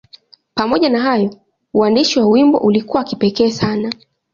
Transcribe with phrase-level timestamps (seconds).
[0.55, 1.35] Pamoja na hayo,
[1.73, 3.93] uandishi wa wimbo ulikuwa wa kipekee sana.